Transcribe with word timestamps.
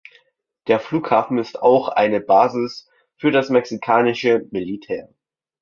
Der 0.65 0.79
Flughafen 0.79 1.37
ist 1.37 1.61
auch 1.61 1.87
eine 1.87 2.21
Basis 2.21 2.89
für 3.17 3.29
das 3.29 3.49
mexikanische 3.51 4.47
Militär. 4.49 5.13